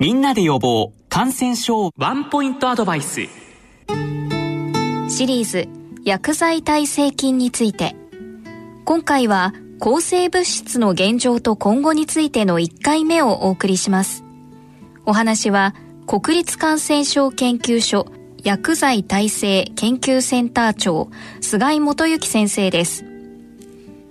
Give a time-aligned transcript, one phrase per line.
[0.00, 1.90] みんなで予防感染症。
[1.96, 3.22] ワンポイントアドバイス。
[5.08, 5.68] シリーズ
[6.04, 7.96] 薬剤耐性菌について。
[8.84, 14.22] 今回は抗生物質の現状と今後についての1回目をお送りします。
[15.04, 15.74] お話は
[16.06, 18.06] 国立感染症研究所
[18.44, 21.10] 薬剤耐性研究センター長
[21.40, 23.07] 菅井元幸先生です。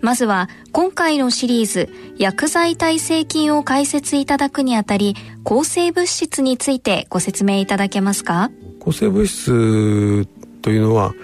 [0.00, 1.88] まずは今回のシリーズ
[2.18, 8.50] 薬剤耐性菌を解説いただくにあたり抗生物質についてご説明いただけますか？
[8.80, 10.26] 抗生物質
[10.62, 11.14] というのは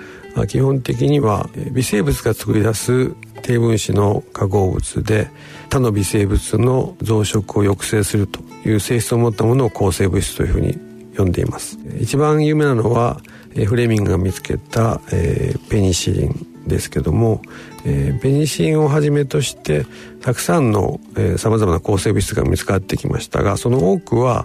[0.48, 5.28] 基本的には微生物が作り出す低分子の化合物で
[5.68, 10.78] 他の微生物の増殖を抑制するという性質を持ったものを抗生物質というふうに
[11.16, 11.78] 呼んでいます。
[12.00, 13.20] 一番有名なのは
[13.66, 16.51] フレミングが見つけた、えー、ペニシリン。
[16.66, 17.42] ですけども、
[17.84, 19.86] えー、ペニシンをはじめとして
[20.20, 21.00] たくさんの
[21.36, 24.44] さまざまな抗生物質が見つかってきましたがその多くは、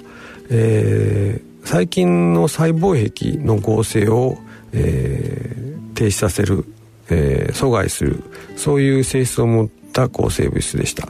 [0.49, 4.37] えー、細菌の細胞壁の合成を、
[4.73, 6.65] えー、停止させる、
[7.09, 8.23] えー、阻害する
[8.55, 11.09] そういう性質を持った抗生物質でした。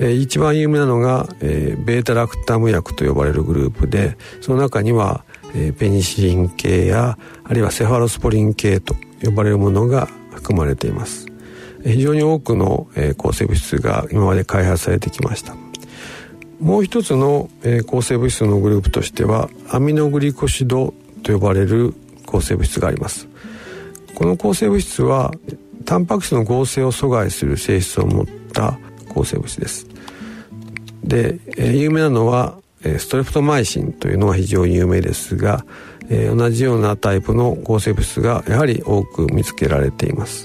[0.00, 5.24] えー、一番有名なのが、えー、ベータラクタム薬と呼ばれるグループでその中には、
[5.54, 11.26] えー、ペニシリン系やあるいはセファロスポリン系と呼ばれるものが含まれています。
[11.84, 15.56] 非常に多くの、えー、抗生物質が今まで開発されてきました。
[16.60, 21.94] もう一つの、えー、抗生物質のグループとしてはアミノグリコシドと呼ばれる
[22.26, 23.28] 抗生物質があります。
[24.14, 25.32] この抗生物質は
[25.84, 28.78] タンパク質の合成を阻害する性質を持った
[29.08, 29.86] 抗生物質です。
[31.04, 35.64] で、えー、有名なのはストレプトマイシンというのが非常に有名ですが、
[36.08, 40.44] えー、同じようなタイプの抗生物質がやはり多く見つけられています。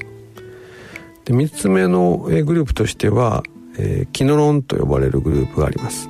[1.25, 3.43] で3つ目のグループとしては、
[3.77, 6.09] えー、キノロンと呼ばれるグループがあります。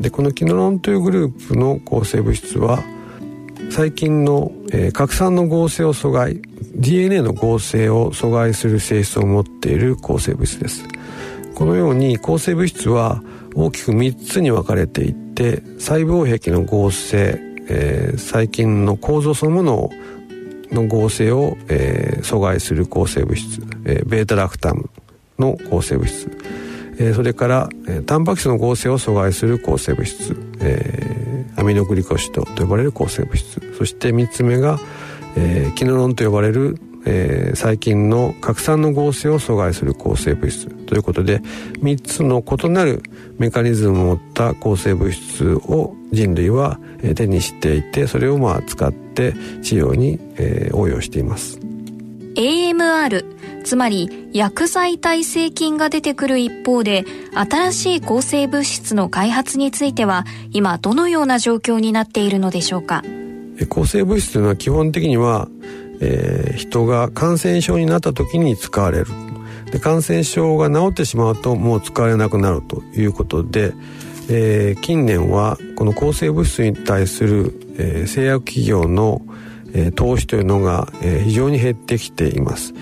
[0.00, 2.82] でこのキノロンというグループの抗生物質は
[3.70, 6.40] 細菌の、えー、核酸の合成を阻害
[6.74, 10.84] DNA の合成を阻害する性質を持っている抗生物質です。
[11.54, 13.22] このように抗生物質は
[13.54, 19.90] 大きく3つに分かれていてで細胞壁の合成、えー、細菌の構造そのもの
[20.70, 24.90] の合成を、えー、阻害する抗生物質、えー、ベータラクタム
[25.38, 26.30] の抗生物質、
[26.98, 33.62] えー、それから、えー、タンパク質の合成を阻害する抗生物質、えー、アミノグリコシドと呼ばれる抗生物質。
[33.78, 34.78] そして3つ目が、
[35.38, 41.40] えー、キノロンと呼ばれるえー、細菌の拡散の合成を阻害する抗生物質ということで
[41.80, 43.02] 3つの異なる
[43.38, 46.78] メカニズムを持った抗生物質を人類は
[47.14, 51.58] 手にしていてそれをまあ使って治療に、えー、応用しています。
[52.36, 53.24] AMR
[53.64, 63.02] つまり薬剤耐性菌が出てくる一方で新しい抗生物質の開発については今どのような状況になっているのでしょうか？
[63.68, 65.48] 抗生物質というのは基本的には
[66.00, 69.06] えー、人が感染症になった時に使われる。
[69.70, 73.72] で感染症が治ってしまうともう使われなくなるということで、
[74.28, 79.22] えー、近年はこの抗生物質に対する、えー、製薬企業の、
[79.72, 82.74] え、投資というのが、え、非常に減ってきています。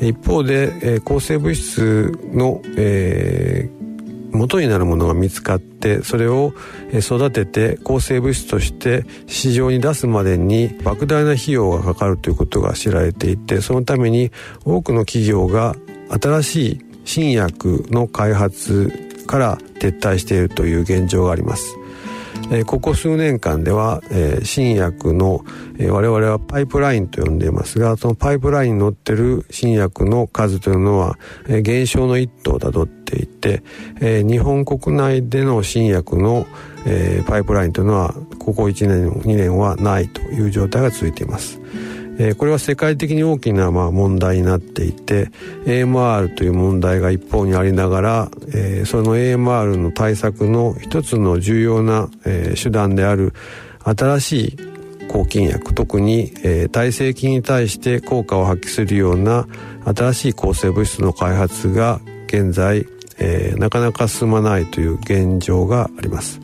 [0.00, 3.83] 一方で、え、抗生物質の、えー、
[4.34, 6.52] 元になるものが見つかってそれを
[6.92, 14.32] 育てて抗生物質として市場に出すまでに莫大な費用がかかるということが知られていてそのために
[14.64, 15.76] 多くの企業が
[16.10, 21.76] 新しい新薬の開発から撤退しているという現状があります。
[22.50, 25.44] えここ数年間では、え新薬の、
[25.78, 31.18] え我々はパイプラインと呼んでいますがそのパイプラインに乗ってる新薬の数というのは、
[31.48, 33.62] え減少の一途をたどっていて、
[34.00, 36.46] え日本国内での新薬の、
[36.86, 41.60] えパイプラインというのはここ1年2年はないという状態が続いています。
[42.18, 45.30] えー、これは世界的に大きなまあ問題になっていて
[45.66, 53.32] AMR という問題が一方にありながら、えー、その AMR の対策の一つの重要な、えー、手段である
[53.84, 54.56] 新しい
[55.08, 59.46] 抗菌薬特に、えー、耐性菌に対して効果を発揮するような
[59.84, 62.86] 新しい抗生物質の開発が現在、
[63.18, 66.40] えー、なかなか進まないという現状があります。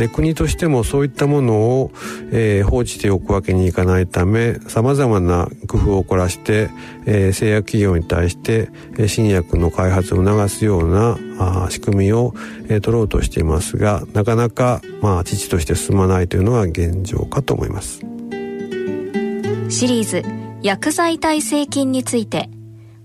[0.00, 1.92] で国としてもそういったものを、
[2.32, 6.70] えー、放置しておくわけにいかないためさまざまな工夫を凝らして、
[7.04, 8.70] えー、製薬企業に対して、
[9.08, 12.32] 新薬の開発を促すようなあ仕組みを、
[12.70, 18.00] えー、取ろうとしていますがなかなか、まあ、父として進まないというのが現状かと思います。
[19.68, 20.24] シリーズ
[20.62, 22.48] 薬剤耐性菌について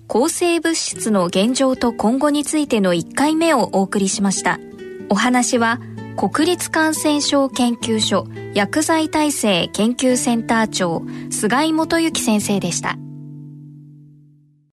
[0.08, 4.60] 抗生物質の現状と今後についての1回目をお送りしました。
[5.10, 5.80] お話は
[6.16, 12.98] 国立感染症研究所薬剤耐性研究センター長菅井元幸先生でした。